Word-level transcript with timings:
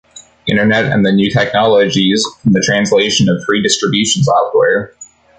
Internet 0.47 0.85
and 0.85 1.05
the 1.05 1.11
new 1.11 1.29
technologies, 1.29 2.25
from 2.41 2.53
the 2.53 2.63
translation 2.65 3.29
of 3.29 3.43
free 3.45 3.61
distribution 3.61 4.23
software. 4.23 4.95